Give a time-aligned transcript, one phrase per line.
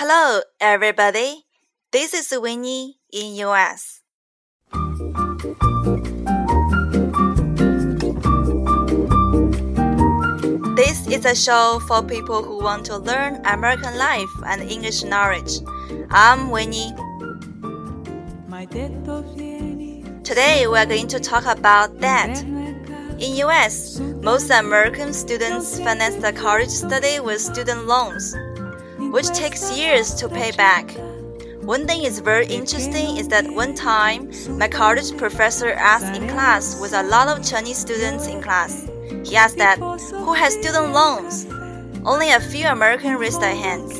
[0.00, 1.42] Hello, everybody.
[1.90, 4.00] This is Winnie in US.
[10.76, 15.58] This is a show for people who want to learn American life and English knowledge.
[16.12, 16.94] I'm Winnie.
[20.22, 22.44] Today we are going to talk about debt.
[23.18, 28.36] In US, most American students finance their college study with student loans,
[29.07, 30.91] which takes years to pay back.
[31.63, 36.79] One thing is very interesting is that one time my college professor asked in class
[36.81, 38.85] with a lot of Chinese students in class.
[39.23, 41.45] He asked that who has student loans?
[42.05, 43.97] Only a few Americans raised their hands.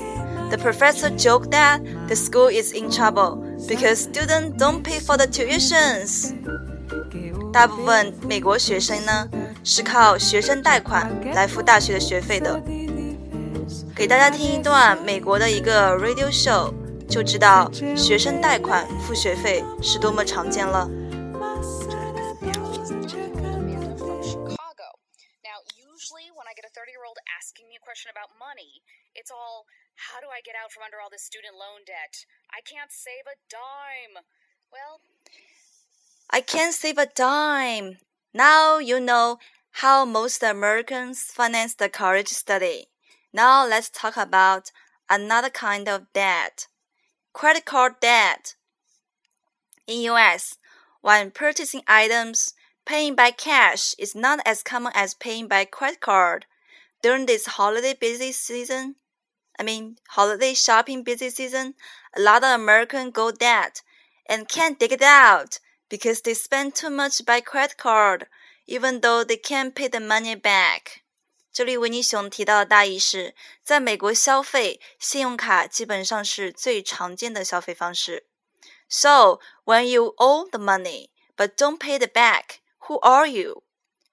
[0.51, 5.25] The professor joked that the school is in trouble because students don't pay for the
[5.25, 6.33] tuitions.
[7.53, 9.29] 大部分美国学生呢
[9.63, 12.61] 是靠学生贷款来付大学的学费的。
[13.97, 16.73] 给大家听一段美国的一个 radio show，
[17.07, 20.89] 就知道学生贷款付学费是多么常见了。
[25.93, 28.83] Usually, when I get a 30 year old asking me a question about money,
[29.15, 29.63] it's all,
[29.95, 32.25] how do I get out from under all this student loan debt?
[32.51, 34.19] I can't save a dime.
[34.69, 34.99] Well,
[36.29, 37.99] I can't save a dime.
[38.33, 39.39] Now you know
[39.83, 42.89] how most Americans finance the college study.
[43.32, 44.72] Now let's talk about
[45.10, 46.66] another kind of debt.
[47.34, 48.54] Credit card debt.
[49.86, 50.56] In US,
[51.02, 52.54] when purchasing items,
[52.86, 56.46] paying by cash is not as common as paying by credit card.
[57.02, 58.96] During this holiday busy season,
[59.58, 61.74] I mean holiday shopping busy season,
[62.16, 63.82] a lot of Americans go debt
[64.26, 65.58] and can't dig it out
[65.90, 68.26] because they spend too much by credit card,
[68.66, 71.02] even though they can't pay the money back.
[71.57, 78.25] 这里维尼熊提到的大意是，在美国消费，信用卡基本上是最常见的消费方式。
[78.89, 83.63] So when you owe the money but don't pay it back, who are you?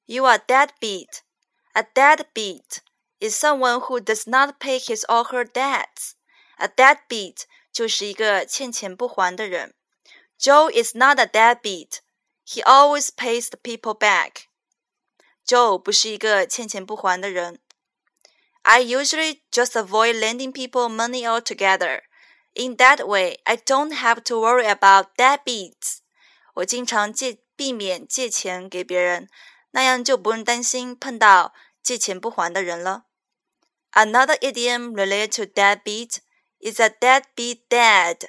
[0.06, 1.20] You are deadbeat.
[1.72, 2.78] A deadbeat
[3.20, 6.12] is someone who does not pay his or her debts.
[6.56, 9.74] A deadbeat 就是一个欠钱不还的人。
[10.38, 11.98] Joe is not a deadbeat.
[12.46, 14.46] He always pays the people back.
[15.46, 17.60] Joe 不是一个欠钱不还的人。
[18.62, 22.02] I usually just avoid lending people money altogether.
[22.54, 25.98] In that way, I don't have to worry about deadbeats.
[26.54, 29.28] 我经常借避免借钱给别人，
[29.70, 33.04] 那样就不用担心碰到借钱不还的人了。
[33.92, 36.18] Another idiom related to deadbeat
[36.60, 38.28] is a deadbeat dad.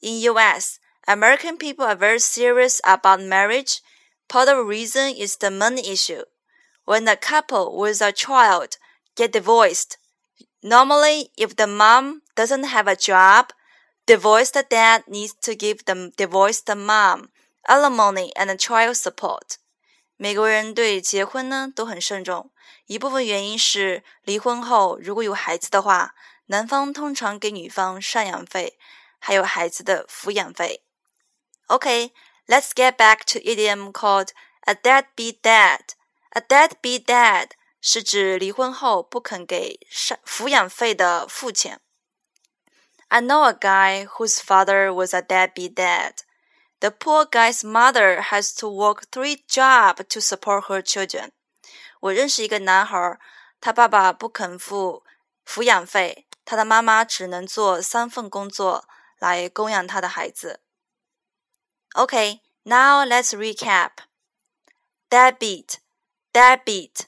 [0.00, 3.78] In U.S., American people are very serious about marriage.
[4.28, 6.24] Part of the reason is the money issue.
[6.84, 8.76] When a couple with a child
[9.14, 9.96] get divorced,
[10.60, 13.50] normally if the mom doesn't have a job,
[14.06, 17.30] divorced dad needs to give the divorced mom
[17.68, 19.56] alimony and child support.
[20.16, 22.50] 美国人对结婚呢都很慎重，
[22.86, 26.14] 一部分原因是离婚后如果有孩子的话，
[26.46, 28.78] 男方通常给女方赡养费，
[29.18, 30.82] 还有孩子的抚养费。
[31.68, 32.10] Okay,
[32.48, 34.30] let's get back to idiom called
[34.66, 35.80] a deadbeat dad.
[36.34, 39.80] A deadbeat dad 是指离婚后不肯给
[40.24, 41.78] 抚养费的父亲。
[43.08, 46.18] I know a guy whose father was a deadbeat dad.
[46.78, 51.30] The poor guy's mother has to work three jobs to support her children.
[52.00, 53.18] 我认识一个男孩，
[53.60, 55.04] 他爸爸不肯付
[55.44, 60.60] 抚养费，他的妈妈只能做三份工作来供养他的孩子。
[61.94, 63.90] Okay, now let's recap.
[65.10, 65.74] Deadbeat,
[66.35, 67.05] deadbeat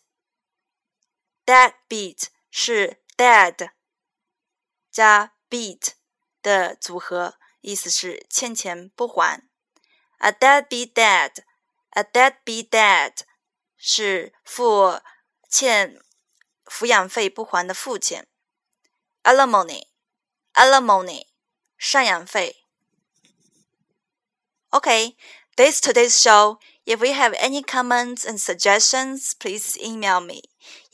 [1.45, 3.71] deadbeat 是 dead
[4.89, 5.89] 加 beat
[6.41, 9.49] 的组合，意思是欠钱不还。
[10.19, 11.43] A deadbeat dad,
[11.89, 13.17] a deadbeat dad
[13.75, 15.01] 是付
[15.49, 16.01] 欠
[16.63, 18.25] 抚养费不还的父亲。
[19.23, 19.87] Alimony,
[21.77, 22.63] 赡养费。
[24.69, 25.17] Okay,
[25.57, 26.61] this today's show.
[26.87, 30.39] If you have any comments and suggestions, please email me.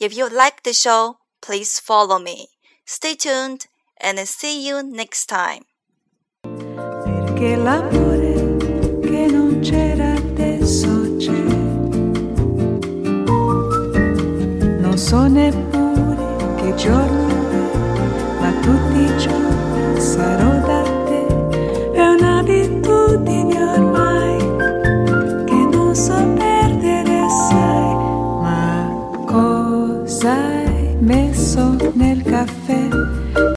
[0.00, 2.48] If you like the show, please follow me.
[2.84, 3.66] Stay tuned
[4.00, 5.62] and see you next time.
[18.64, 21.26] Tutti i giorni sarò da te.
[21.92, 23.53] È un'abitudine.